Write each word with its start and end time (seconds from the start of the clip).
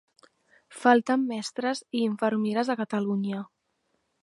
Falten 0.85 1.25
mestres 1.33 1.83
i 1.99 2.03
infermeres 2.07 2.73
a 2.75 2.79
Catalunya. 2.83 3.45